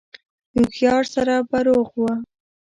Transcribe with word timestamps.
د 0.53 0.55
هوښيار 0.61 1.03
سر 1.13 1.27
به 1.49 1.59
روغ 1.67 1.89
و 1.99 2.03